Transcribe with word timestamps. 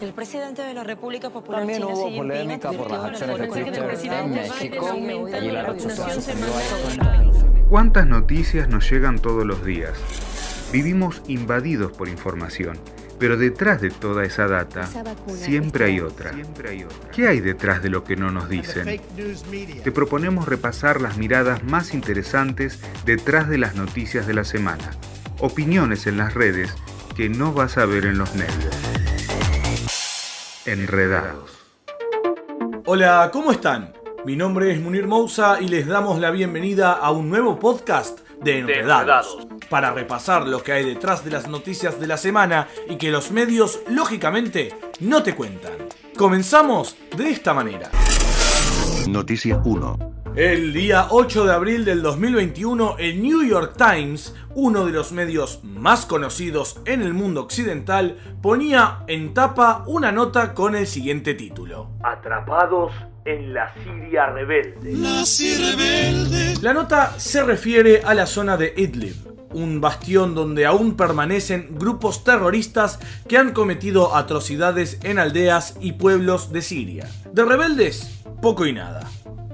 El 0.00 0.12
presidente 0.12 0.62
de 0.62 0.74
la 0.74 0.84
República 0.84 1.28
Popular 1.28 1.60
También 1.60 1.82
China, 1.82 1.92
hubo 1.92 2.16
polémica 2.16 2.70
por 2.70 2.90
las 2.90 3.04
acciones 3.04 3.38
de 3.38 3.48
Twitter 3.48 3.98
en 4.12 4.30
México 4.30 4.96
y 4.96 5.50
la 5.50 5.74
¿Cuántas 7.68 8.06
noticias 8.06 8.68
nos 8.68 8.88
llegan 8.88 9.18
todos 9.18 9.44
los 9.44 9.64
días? 9.64 9.98
Vivimos 10.72 11.22
invadidos 11.26 11.92
por 11.92 12.08
información, 12.08 12.78
pero 13.18 13.36
detrás 13.36 13.80
de 13.80 13.90
toda 13.90 14.24
esa 14.24 14.46
data 14.46 14.88
siempre 15.26 15.86
hay 15.86 16.00
otra. 16.00 16.30
¿Qué 17.12 17.26
hay 17.26 17.40
detrás 17.40 17.82
de 17.82 17.90
lo 17.90 18.04
que 18.04 18.14
no 18.14 18.30
nos 18.30 18.48
dicen? 18.48 19.00
Te 19.82 19.90
proponemos 19.90 20.46
repasar 20.46 21.00
las 21.00 21.16
miradas 21.16 21.64
más 21.64 21.92
interesantes 21.92 22.78
detrás 23.04 23.48
de 23.48 23.58
las 23.58 23.74
noticias 23.74 24.28
de 24.28 24.34
la 24.34 24.44
semana. 24.44 24.92
Opiniones 25.40 26.06
en 26.06 26.18
las 26.18 26.34
redes 26.34 26.72
que 27.16 27.28
no 27.28 27.52
vas 27.52 27.78
a 27.78 27.84
ver 27.84 28.06
en 28.06 28.16
los 28.16 28.32
medios. 28.36 28.97
Enredados. 30.72 31.50
Hola, 32.84 33.30
¿cómo 33.32 33.52
están? 33.52 33.94
Mi 34.26 34.36
nombre 34.36 34.70
es 34.70 34.78
Munir 34.78 35.06
Mousa 35.06 35.62
y 35.62 35.68
les 35.68 35.86
damos 35.86 36.20
la 36.20 36.30
bienvenida 36.30 36.92
a 36.92 37.10
un 37.10 37.30
nuevo 37.30 37.58
podcast 37.58 38.20
de 38.42 38.58
Enredados, 38.58 39.38
para 39.70 39.92
repasar 39.92 40.46
lo 40.46 40.62
que 40.62 40.72
hay 40.72 40.84
detrás 40.84 41.24
de 41.24 41.30
las 41.30 41.48
noticias 41.48 41.98
de 41.98 42.06
la 42.06 42.18
semana 42.18 42.68
y 42.86 42.96
que 42.96 43.10
los 43.10 43.30
medios, 43.30 43.80
lógicamente, 43.88 44.74
no 45.00 45.22
te 45.22 45.34
cuentan. 45.34 45.72
Comenzamos 46.18 46.96
de 47.16 47.30
esta 47.30 47.54
manera. 47.54 47.90
Noticia 49.08 49.62
1. 49.64 50.07
El 50.38 50.72
día 50.72 51.08
8 51.10 51.46
de 51.46 51.52
abril 51.52 51.84
del 51.84 52.00
2021, 52.00 52.94
el 53.00 53.20
New 53.20 53.42
York 53.42 53.74
Times, 53.76 54.36
uno 54.54 54.86
de 54.86 54.92
los 54.92 55.10
medios 55.10 55.64
más 55.64 56.06
conocidos 56.06 56.80
en 56.84 57.02
el 57.02 57.12
mundo 57.12 57.42
occidental, 57.42 58.16
ponía 58.40 58.98
en 59.08 59.34
tapa 59.34 59.82
una 59.88 60.12
nota 60.12 60.54
con 60.54 60.76
el 60.76 60.86
siguiente 60.86 61.34
título. 61.34 61.90
Atrapados 62.04 62.92
en 63.24 63.52
la 63.52 63.74
Siria 63.82 64.26
rebelde. 64.26 64.94
La 66.62 66.72
nota 66.72 67.18
se 67.18 67.42
refiere 67.42 68.02
a 68.04 68.14
la 68.14 68.26
zona 68.26 68.56
de 68.56 68.74
Idlib, 68.76 69.16
un 69.52 69.80
bastión 69.80 70.36
donde 70.36 70.66
aún 70.66 70.96
permanecen 70.96 71.70
grupos 71.76 72.22
terroristas 72.22 73.00
que 73.26 73.38
han 73.38 73.52
cometido 73.52 74.14
atrocidades 74.14 75.00
en 75.02 75.18
aldeas 75.18 75.76
y 75.80 75.94
pueblos 75.94 76.52
de 76.52 76.62
Siria. 76.62 77.08
De 77.32 77.44
rebeldes, 77.44 78.22
poco 78.40 78.66
y 78.66 78.72
nada. 78.72 79.00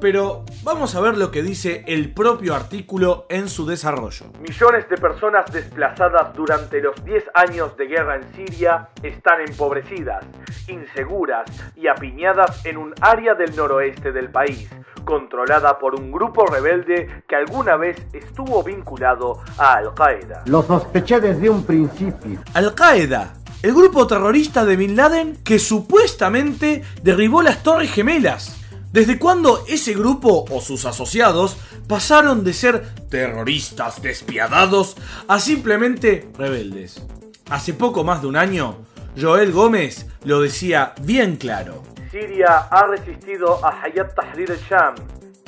Pero 0.05 0.45
vamos 0.63 0.95
a 0.97 1.01
ver 1.01 1.17
lo 1.17 1.31
que 1.31 1.43
dice 1.43 1.83
el 1.87 2.13
propio 2.13 2.55
artículo 2.55 3.25
en 3.31 3.49
su 3.49 3.65
desarrollo. 3.65 4.27
Millones 4.39 4.87
de 4.91 4.99
personas 4.99 5.51
desplazadas 5.51 6.37
durante 6.37 6.83
los 6.83 7.03
10 7.07 7.25
años 7.33 7.75
de 7.79 7.87
guerra 7.87 8.17
en 8.17 8.35
Siria 8.35 8.91
están 9.03 9.41
empobrecidas, 9.41 10.23
inseguras 10.69 11.51
y 11.75 11.87
apiñadas 11.89 12.67
en 12.67 12.77
un 12.77 12.93
área 13.01 13.33
del 13.33 13.57
noroeste 13.57 14.13
del 14.13 14.31
país, 14.31 14.69
controlada 15.07 15.79
por 15.79 15.95
un 15.95 16.13
grupo 16.13 16.45
rebelde 16.45 17.23
que 17.27 17.37
alguna 17.37 17.79
vez 17.79 17.97
estuvo 18.13 18.63
vinculado 18.63 19.43
a 19.57 19.77
Al-Qaeda. 19.77 20.43
Lo 20.45 20.61
sospeché 20.65 21.19
desde 21.19 21.49
un 21.49 21.65
principio. 21.65 22.43
Al-Qaeda, 22.53 23.33
el 23.63 23.73
grupo 23.73 24.07
terrorista 24.07 24.67
de 24.67 24.77
Bin 24.77 24.97
Laden 24.97 25.39
que 25.43 25.59
supuestamente 25.59 26.83
derribó 27.03 27.41
las 27.41 27.63
Torres 27.63 27.91
Gemelas. 27.91 28.64
¿Desde 28.95 29.19
cuándo 29.19 29.65
ese 29.67 29.93
grupo 29.93 30.45
o 30.49 30.61
sus 30.61 30.85
asociados 30.85 31.57
pasaron 31.89 32.45
de 32.45 32.53
ser 32.53 32.95
terroristas 33.11 34.01
despiadados 34.01 34.97
a 35.27 35.41
simplemente 35.41 36.29
rebeldes? 36.39 37.05
Hace 37.51 37.75
poco 37.75 38.05
más 38.05 38.23
de 38.23 38.29
un 38.29 38.37
año, 38.37 38.85
Joel 39.21 39.51
Gómez 39.51 40.07
lo 40.23 40.41
decía 40.41 40.95
bien 41.01 41.35
claro. 41.35 41.83
Siria 42.13 42.69
ha 42.71 42.87
resistido 42.87 43.59
a 43.67 43.83
Hayat 43.83 44.15
Tahrir 44.15 44.53
al-Sham, 44.53 44.95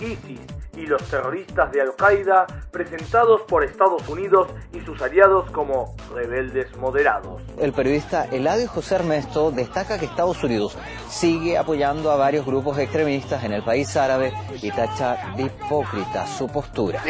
ISIS 0.01 0.41
y 0.77 0.87
los 0.87 1.03
terroristas 1.05 1.73
de 1.73 1.81
Al-Qaeda 1.81 2.47
presentados 2.71 3.43
por 3.43 3.65
Estados 3.65 4.09
Unidos 4.09 4.49
y 4.73 4.81
sus 4.81 5.01
aliados 5.01 5.51
como 5.51 5.97
rebeldes 6.15 6.77
moderados. 6.77 7.43
El 7.59 7.73
periodista 7.73 8.25
Eladio 8.25 8.69
José 8.69 8.97
Ernesto 8.97 9.51
destaca 9.51 9.99
que 9.99 10.05
Estados 10.07 10.45
Unidos 10.45 10.77
sigue 11.09 11.57
apoyando 11.57 12.11
a 12.11 12.17
varios 12.17 12.45
grupos 12.45 12.79
extremistas 12.79 13.43
en 13.45 13.53
el 13.53 13.63
país 13.63 13.97
árabe 13.97 14.33
y 14.61 14.71
tacha 14.71 15.35
de 15.37 15.45
hipócrita 15.45 16.27
su 16.27 16.47
postura. 16.49 17.03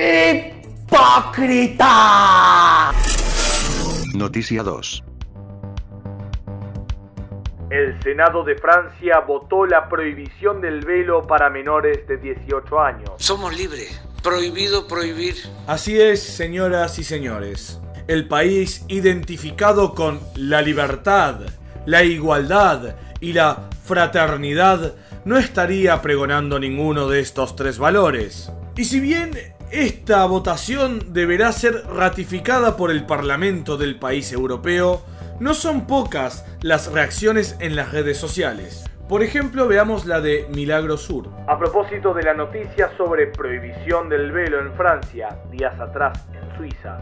¡Hipócrita! 0.87 1.83
Noticia 4.15 4.63
2. 4.63 5.16
El 7.77 8.03
Senado 8.03 8.43
de 8.43 8.57
Francia 8.57 9.21
votó 9.21 9.67
la 9.67 9.87
prohibición 9.87 10.63
del 10.63 10.81
velo 10.81 11.27
para 11.27 11.51
menores 11.51 12.09
de 12.09 12.17
18 12.17 12.81
años. 12.81 13.11
Somos 13.19 13.55
libres. 13.55 14.01
Prohibido 14.23 14.89
prohibir. 14.89 15.35
Así 15.67 16.01
es, 16.01 16.23
señoras 16.23 16.99
y 16.99 17.05
señores. 17.05 17.79
El 18.09 18.29
país 18.29 18.87
identificado 18.89 19.95
con 19.95 20.21
la 20.37 20.63
libertad, 20.63 21.41
la 21.85 22.03
igualdad 22.03 22.97
y 23.21 23.35
la 23.35 23.69
fraternidad 23.85 24.95
no 25.27 25.37
estaría 25.37 26.01
pregonando 26.01 26.59
ninguno 26.59 27.09
de 27.09 27.21
estos 27.21 27.57
tres 27.57 27.79
valores. 27.79 28.51
Y 28.75 28.87
si 28.87 29.01
bien 29.01 29.33
esta 29.71 30.25
votación 30.25 31.13
deberá 31.13 31.53
ser 31.53 31.85
ratificada 31.89 32.79
por 32.79 32.91
el 32.91 33.05
Parlamento 33.05 33.77
del 33.77 33.99
país 33.99 34.33
europeo, 34.33 35.05
no 35.41 35.55
son 35.55 35.87
pocas 35.87 36.45
las 36.63 36.93
reacciones 36.93 37.57
en 37.61 37.77
las 37.77 37.93
redes 37.93 38.19
sociales. 38.19 38.85
Por 39.09 39.23
ejemplo, 39.23 39.69
veamos 39.69 40.05
la 40.07 40.21
de 40.21 40.47
Milagro 40.55 40.97
Sur. 40.97 41.29
A 41.47 41.59
propósito 41.59 42.13
de 42.13 42.25
la 42.25 42.35
noticia 42.35 42.91
sobre 42.97 43.29
prohibición 43.29 44.09
del 44.09 44.33
velo 44.33 44.59
en 44.59 44.73
Francia, 44.75 45.29
días 45.51 45.79
atrás 45.79 46.27
en 46.33 46.57
Suiza, 46.57 46.99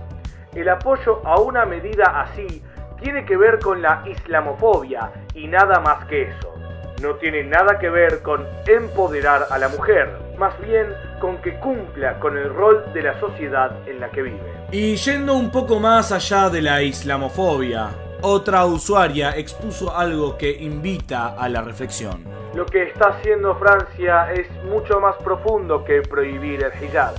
el 0.54 0.68
apoyo 0.68 1.26
a 1.26 1.40
una 1.40 1.64
medida 1.64 2.20
así 2.20 2.62
tiene 3.00 3.24
que 3.24 3.36
ver 3.36 3.58
con 3.58 3.80
la 3.80 4.04
islamofobia 4.06 5.12
y 5.34 5.46
nada 5.46 5.80
más 5.80 6.04
que 6.06 6.22
eso. 6.22 6.54
No 7.02 7.14
tiene 7.16 7.42
nada 7.42 7.78
que 7.78 7.88
ver 7.88 8.22
con 8.22 8.46
empoderar 8.66 9.46
a 9.50 9.58
la 9.58 9.68
mujer, 9.68 10.10
más 10.38 10.58
bien 10.60 10.86
con 11.20 11.38
que 11.38 11.58
cumpla 11.58 12.18
con 12.20 12.36
el 12.36 12.52
rol 12.52 12.84
de 12.92 13.02
la 13.02 13.18
sociedad 13.18 13.76
en 13.88 14.00
la 14.00 14.10
que 14.10 14.22
vive. 14.22 14.40
Y 14.72 14.96
yendo 14.96 15.34
un 15.34 15.50
poco 15.50 15.80
más 15.80 16.12
allá 16.12 16.50
de 16.50 16.62
la 16.62 16.82
islamofobia, 16.82 17.90
otra 18.24 18.64
usuaria 18.64 19.36
expuso 19.36 19.94
algo 19.94 20.38
que 20.38 20.50
invita 20.50 21.34
a 21.38 21.46
la 21.50 21.60
reflexión. 21.60 22.24
Lo 22.54 22.64
que 22.64 22.84
está 22.84 23.08
haciendo 23.08 23.54
Francia 23.56 24.32
es 24.32 24.48
mucho 24.64 24.98
más 24.98 25.16
profundo 25.16 25.84
que 25.84 26.00
prohibir 26.00 26.64
el 26.64 26.84
hijab. 26.84 27.14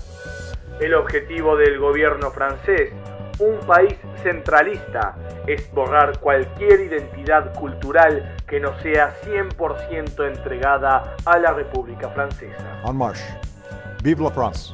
El 0.80 0.96
objetivo 0.96 1.56
del 1.58 1.78
gobierno 1.78 2.32
francés, 2.32 2.92
un 3.38 3.60
país 3.68 3.96
centralista, 4.24 5.16
es 5.46 5.72
borrar 5.74 6.20
cualquier 6.20 6.82
identidad 6.82 7.54
cultural 7.54 8.36
que 8.48 8.60
no 8.60 8.78
sea 8.82 9.16
100% 9.24 10.28
entregada 10.28 11.16
a 11.24 11.38
la 11.38 11.54
República 11.54 12.10
Francesa. 12.10 12.82
En 12.84 12.98
marche. 12.98 13.24
Vive 14.02 14.24
la 14.24 14.32
France. 14.32 14.74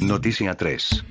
Noticia 0.00 0.54
3. 0.54 1.04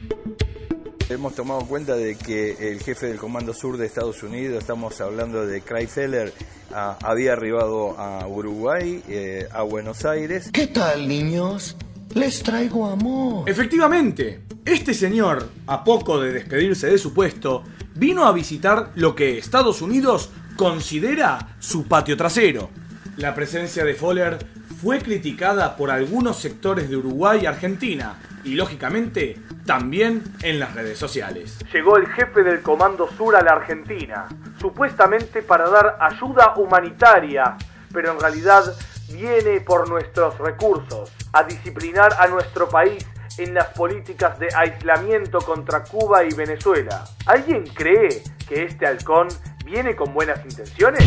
Hemos 1.08 1.36
tomado 1.36 1.62
cuenta 1.62 1.96
de 1.96 2.16
que 2.16 2.72
el 2.72 2.82
jefe 2.82 3.06
del 3.06 3.18
Comando 3.18 3.54
Sur 3.54 3.78
de 3.78 3.86
Estados 3.86 4.24
Unidos, 4.24 4.58
estamos 4.58 5.00
hablando 5.02 5.46
de 5.46 5.62
Chrysler, 5.62 6.34
ah, 6.74 6.98
había 7.04 7.34
arribado 7.34 7.92
a 8.00 8.26
Uruguay, 8.28 9.04
eh, 9.08 9.48
a 9.52 9.62
Buenos 9.62 10.04
Aires. 10.04 10.50
¿Qué 10.52 10.66
tal, 10.66 11.08
niños? 11.08 11.78
Les 12.16 12.42
traigo 12.42 12.88
amor. 12.88 13.48
Efectivamente, 13.48 14.42
este 14.66 14.96
señor, 14.96 15.48
a 15.68 15.84
poco 15.84 16.20
de 16.20 16.34
despedirse 16.34 16.88
de 16.88 16.98
su 16.98 17.14
puesto, 17.14 17.64
vino 17.94 18.26
a 18.26 18.32
visitar 18.32 18.92
lo 18.96 19.16
que 19.16 19.38
Estados 19.38 19.84
Unidos 19.84 20.32
considera 20.56 21.56
su 21.60 21.84
patio 21.88 22.18
trasero. 22.18 22.72
La 23.18 23.36
presencia 23.36 23.86
de 23.86 23.94
Fowler 23.94 24.40
fue 24.82 25.00
criticada 25.00 25.78
por 25.78 25.92
algunos 25.92 26.38
sectores 26.38 26.90
de 26.90 26.98
Uruguay 26.98 27.42
y 27.44 27.46
Argentina, 27.46 28.20
y 28.44 28.56
lógicamente 28.56 29.38
también 29.66 30.24
en 30.42 30.60
las 30.60 30.74
redes 30.74 30.98
sociales. 30.98 31.58
Llegó 31.74 31.98
el 31.98 32.08
jefe 32.08 32.44
del 32.44 32.62
Comando 32.62 33.10
Sur 33.10 33.36
a 33.36 33.42
la 33.42 33.54
Argentina, 33.54 34.28
supuestamente 34.60 35.42
para 35.42 35.70
dar 35.70 35.98
ayuda 36.00 36.54
humanitaria, 36.58 37.58
pero 37.92 38.12
en 38.12 38.20
realidad 38.20 38.64
viene 39.12 39.62
por 39.62 39.90
nuestros 39.90 40.38
recursos, 40.38 41.12
a 41.34 41.44
disciplinar 41.44 42.14
a 42.20 42.28
nuestro 42.28 42.70
país 42.70 43.06
en 43.38 43.54
las 43.54 43.68
políticas 43.68 44.40
de 44.40 44.48
aislamiento 44.56 45.40
contra 45.40 45.84
Cuba 45.84 46.24
y 46.24 46.34
Venezuela. 46.34 47.04
¿Alguien 47.26 47.66
cree 47.68 48.24
que 48.48 48.64
este 48.64 48.86
halcón 48.86 49.28
viene 49.66 49.96
con 49.96 50.14
buenas 50.14 50.40
intenciones? 50.46 51.04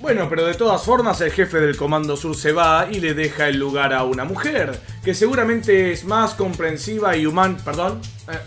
Bueno, 0.00 0.28
pero 0.28 0.46
de 0.46 0.54
todas 0.54 0.82
formas 0.82 1.20
el 1.20 1.32
jefe 1.32 1.58
del 1.60 1.76
Comando 1.76 2.16
Sur 2.16 2.36
se 2.36 2.52
va 2.52 2.88
y 2.90 3.00
le 3.00 3.14
deja 3.14 3.48
el 3.48 3.58
lugar 3.58 3.92
a 3.92 4.04
una 4.04 4.24
mujer, 4.24 4.78
que 5.04 5.14
seguramente 5.14 5.92
es 5.92 6.04
más 6.04 6.34
comprensiva 6.34 7.16
y 7.16 7.26
humana... 7.26 7.58
Perdón. 7.64 8.00
Eh, 8.30 8.38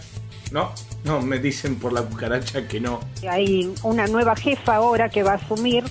No, 0.52 0.72
no, 1.04 1.22
me 1.22 1.40
dicen 1.40 1.78
por 1.78 1.94
la 1.94 2.02
cucaracha 2.02 2.68
que 2.68 2.80
no. 2.80 3.00
Hay 3.30 3.74
una 3.84 4.08
nueva 4.08 4.36
jefa 4.36 4.76
ahora 4.76 5.10
que 5.10 5.24
va 5.24 5.34
a 5.34 5.36
asumir, 5.36 5.84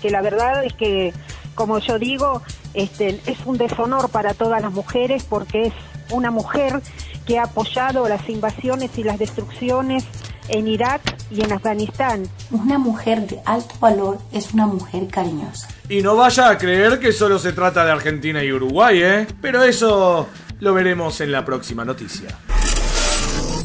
que 0.00 0.10
la 0.10 0.20
verdad 0.20 0.64
es 0.64 0.72
que, 0.74 1.12
como 1.54 1.78
yo 1.78 1.98
digo, 1.98 2.42
este, 2.74 3.20
es 3.26 3.38
un 3.44 3.56
deshonor 3.56 4.10
para 4.10 4.34
todas 4.34 4.62
las 4.62 4.72
mujeres 4.72 5.24
porque 5.24 5.66
es 5.66 5.72
una 6.10 6.30
mujer 6.30 6.80
que 7.26 7.38
ha 7.38 7.44
apoyado 7.44 8.08
las 8.08 8.28
invasiones 8.28 8.96
y 8.98 9.04
las 9.04 9.18
destrucciones 9.18 10.04
en 10.48 10.68
Irak 10.68 11.16
y 11.30 11.42
en 11.42 11.52
Afganistán. 11.52 12.24
Una 12.50 12.78
mujer 12.78 13.26
de 13.26 13.40
alto 13.44 13.74
valor 13.80 14.18
es 14.32 14.52
una 14.54 14.66
mujer 14.66 15.08
cariñosa. 15.08 15.68
Y 15.88 16.02
no 16.02 16.16
vaya 16.16 16.50
a 16.50 16.58
creer 16.58 16.98
que 16.98 17.12
solo 17.12 17.38
se 17.38 17.52
trata 17.52 17.84
de 17.84 17.92
Argentina 17.92 18.42
y 18.42 18.52
Uruguay, 18.52 19.02
¿eh? 19.02 19.26
Pero 19.40 19.62
eso 19.62 20.28
lo 20.60 20.74
veremos 20.74 21.20
en 21.20 21.32
la 21.32 21.44
próxima 21.44 21.84
noticia. 21.84 22.28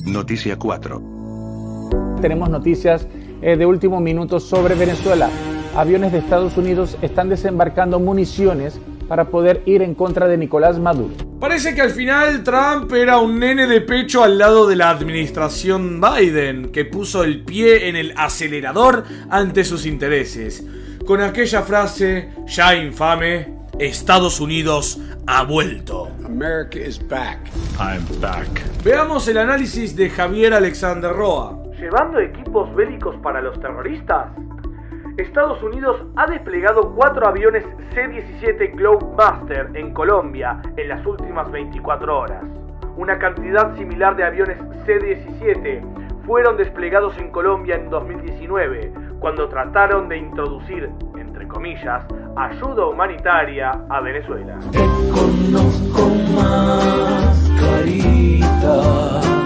Noticia 0.05 0.57
4. 0.57 1.01
Tenemos 2.21 2.49
noticias 2.49 3.07
eh, 3.41 3.55
de 3.55 3.65
último 3.65 3.99
minuto 3.99 4.39
sobre 4.39 4.75
Venezuela. 4.75 5.29
Aviones 5.75 6.11
de 6.11 6.17
Estados 6.17 6.57
Unidos 6.57 6.97
están 7.01 7.29
desembarcando 7.29 7.99
municiones 7.99 8.79
para 9.07 9.29
poder 9.29 9.63
ir 9.65 9.81
en 9.81 9.95
contra 9.95 10.27
de 10.27 10.37
Nicolás 10.37 10.79
Maduro. 10.79 11.28
Parece 11.39 11.73
que 11.73 11.81
al 11.81 11.91
final 11.91 12.43
Trump 12.43 12.91
era 12.91 13.19
un 13.19 13.39
nene 13.39 13.65
de 13.65 13.79
pecho 13.79 14.25
al 14.25 14.37
lado 14.37 14.67
de 14.67 14.75
la 14.75 14.89
administración 14.89 16.01
Biden, 16.01 16.69
que 16.73 16.83
puso 16.83 17.23
el 17.23 17.45
pie 17.45 17.87
en 17.87 17.95
el 17.95 18.13
acelerador 18.17 19.05
ante 19.29 19.63
sus 19.63 19.85
intereses. 19.85 20.65
Con 21.07 21.21
aquella 21.21 21.61
frase 21.61 22.29
ya 22.45 22.75
infame, 22.75 23.53
Estados 23.79 24.41
Unidos 24.41 24.99
ha 25.27 25.43
vuelto. 25.43 26.09
America 26.25 26.77
is 26.77 26.99
back. 27.07 27.39
I'm 27.79 28.03
back. 28.19 28.49
Veamos 28.83 29.25
el 29.29 29.37
análisis 29.37 29.95
de 29.95 30.09
Javier 30.09 30.53
Alexander 30.53 31.13
Roa. 31.13 31.57
¿Llevando 31.79 32.19
equipos 32.19 32.75
bélicos 32.75 33.15
para 33.23 33.41
los 33.41 33.57
terroristas? 33.61 34.27
Estados 35.19 35.61
Unidos 35.61 36.01
ha 36.15 36.27
desplegado 36.27 36.93
cuatro 36.95 37.27
aviones 37.27 37.65
C-17 37.93 38.73
Globemaster 38.75 39.69
en 39.73 39.93
Colombia 39.93 40.61
en 40.77 40.87
las 40.87 41.05
últimas 41.05 41.51
24 41.51 42.17
horas. 42.17 42.43
Una 42.95 43.19
cantidad 43.19 43.75
similar 43.75 44.15
de 44.15 44.23
aviones 44.23 44.57
C-17 44.85 46.25
fueron 46.25 46.57
desplegados 46.57 47.17
en 47.17 47.31
Colombia 47.31 47.75
en 47.75 47.89
2019, 47.89 48.93
cuando 49.19 49.49
trataron 49.49 50.07
de 50.07 50.17
introducir, 50.17 50.89
entre 51.17 51.47
comillas, 51.47 52.05
ayuda 52.37 52.85
humanitaria 52.85 53.71
a 53.89 53.99
Venezuela. 54.01 54.57
Te 54.71 54.79
conozco 55.11 56.09
más, 56.33 57.51
carita. 57.59 59.38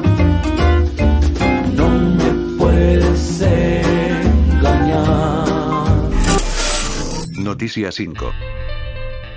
Noticia 7.37 7.91
5. 7.91 8.31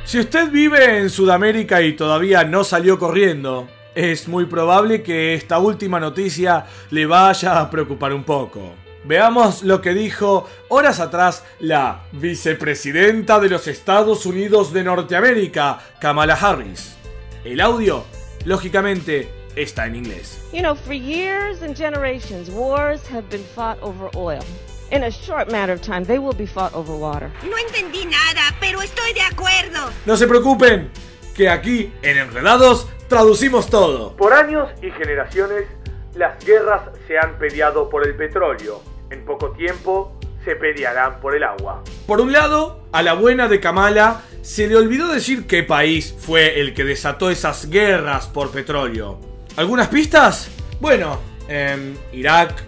Si 0.04 0.18
usted 0.20 0.50
vive 0.50 0.98
en 0.98 1.10
Sudamérica 1.10 1.82
y 1.82 1.94
todavía 1.94 2.44
no 2.44 2.62
salió 2.62 2.98
corriendo, 2.98 3.68
es 3.94 4.28
muy 4.28 4.46
probable 4.46 5.02
que 5.02 5.34
esta 5.34 5.58
última 5.58 5.98
noticia 5.98 6.66
le 6.90 7.06
vaya 7.06 7.60
a 7.60 7.70
preocupar 7.70 8.12
un 8.12 8.24
poco. 8.24 8.74
Veamos 9.04 9.62
lo 9.62 9.80
que 9.80 9.94
dijo 9.94 10.48
horas 10.68 11.00
atrás 11.00 11.44
la 11.60 12.04
vicepresidenta 12.12 13.40
de 13.40 13.48
los 13.48 13.66
Estados 13.68 14.26
Unidos 14.26 14.72
de 14.72 14.84
Norteamérica, 14.84 15.78
Kamala 16.00 16.34
Harris. 16.34 16.96
El 17.44 17.60
audio, 17.60 18.04
lógicamente, 18.44 19.30
está 19.54 19.86
en 19.86 19.96
inglés. 19.96 20.40
You 20.52 20.60
know, 20.60 20.74
for 20.74 20.92
years 20.92 21.62
and 21.62 21.76
generations, 21.76 22.50
wars 22.50 23.00
have 23.10 23.28
been 23.30 23.44
fought 23.54 23.78
over 23.80 24.10
oil. 24.14 24.42
In 24.90 25.02
a 25.02 25.10
short 25.10 25.50
matter 25.50 25.72
of 25.72 25.80
time, 25.80 26.04
they 26.04 26.18
will 26.18 26.36
be 26.36 26.46
fought 26.46 26.72
over 26.74 26.94
water. 26.94 27.30
No 27.42 27.58
entendí 27.58 28.04
nada, 28.04 28.54
pero 28.60 28.80
estoy 28.80 29.12
de 29.14 29.22
acuerdo. 29.22 29.90
No 30.06 30.16
se 30.16 30.28
preocupen, 30.28 30.90
que 31.34 31.48
aquí, 31.48 31.92
en 32.02 32.18
Enredados, 32.18 32.88
traducimos 33.08 33.68
todo. 33.68 34.16
Por 34.16 34.32
años 34.32 34.68
y 34.82 34.92
generaciones, 34.92 35.64
las 36.14 36.42
guerras 36.44 36.82
se 37.08 37.18
han 37.18 37.36
peleado 37.36 37.90
por 37.90 38.06
el 38.06 38.14
petróleo. 38.14 38.80
En 39.10 39.24
poco 39.24 39.50
tiempo, 39.50 40.16
se 40.44 40.54
pelearán 40.54 41.20
por 41.20 41.34
el 41.34 41.42
agua. 41.42 41.82
Por 42.06 42.20
un 42.20 42.30
lado, 42.30 42.84
a 42.92 43.02
la 43.02 43.14
buena 43.14 43.48
de 43.48 43.58
Kamala 43.58 44.22
se 44.42 44.68
le 44.68 44.76
olvidó 44.76 45.08
decir 45.08 45.48
qué 45.48 45.64
país 45.64 46.14
fue 46.16 46.60
el 46.60 46.74
que 46.74 46.84
desató 46.84 47.28
esas 47.30 47.68
guerras 47.68 48.28
por 48.28 48.52
petróleo. 48.52 49.18
¿Algunas 49.56 49.88
pistas? 49.88 50.48
Bueno, 50.78 51.20
em, 51.48 51.96
Irak, 52.12 52.62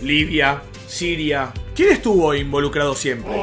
Libia, 0.00 0.62
Siria. 0.94 1.52
¿Quién 1.74 1.90
estuvo 1.90 2.32
involucrado 2.34 2.94
siempre? 2.94 3.34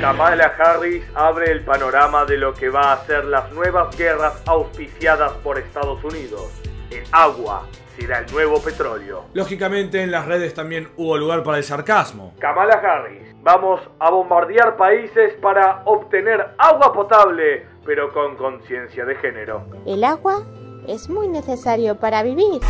Kamala 0.00 0.54
Harris 0.56 1.02
abre 1.16 1.50
el 1.50 1.64
panorama 1.64 2.24
de 2.24 2.38
lo 2.38 2.54
que 2.54 2.68
va 2.68 2.92
a 2.92 3.04
ser 3.06 3.24
las 3.24 3.50
nuevas 3.50 3.96
guerras 3.96 4.40
auspiciadas 4.46 5.32
por 5.42 5.58
Estados 5.58 6.04
Unidos. 6.04 6.46
El 6.92 7.02
agua 7.10 7.66
será 7.98 8.20
el 8.20 8.32
nuevo 8.32 8.62
petróleo. 8.62 9.24
Lógicamente 9.34 10.00
en 10.00 10.12
las 10.12 10.26
redes 10.26 10.54
también 10.54 10.88
hubo 10.96 11.18
lugar 11.18 11.42
para 11.42 11.58
el 11.58 11.64
sarcasmo. 11.64 12.32
Kamala 12.38 12.74
Harris, 12.74 13.34
vamos 13.42 13.80
a 13.98 14.10
bombardear 14.10 14.76
países 14.76 15.34
para 15.42 15.82
obtener 15.86 16.50
agua 16.56 16.92
potable, 16.92 17.66
pero 17.84 18.12
con 18.12 18.36
conciencia 18.36 19.04
de 19.04 19.16
género. 19.16 19.66
El 19.84 20.04
agua 20.04 20.46
es 20.86 21.08
muy 21.08 21.26
necesario 21.26 21.96
para 21.96 22.22
vivir. 22.22 22.60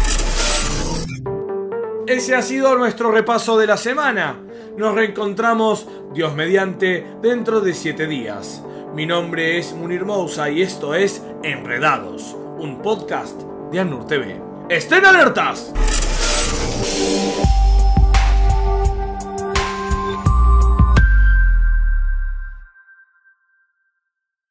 Ese 2.11 2.35
ha 2.35 2.43
sido 2.43 2.75
nuestro 2.75 3.13
repaso 3.13 3.57
de 3.57 3.69
la 3.69 3.77
semana. 3.77 4.35
Nos 4.77 4.97
reencontramos, 4.97 5.87
Dios 6.13 6.35
mediante, 6.35 7.07
dentro 7.23 7.61
de 7.61 7.73
7 7.73 8.09
días. 8.09 8.65
Mi 8.97 9.07
nombre 9.07 9.59
es 9.59 9.73
Munir 9.75 10.05
Mousa 10.05 10.51
y 10.51 10.61
esto 10.61 10.97
es 10.97 11.23
Enredados, 11.45 12.37
un 12.59 12.83
podcast 12.83 13.41
de 13.71 13.79
Anur 13.79 14.09
TV. 14.09 14.43
¡Estén 14.69 15.05
alertas! 15.05 15.73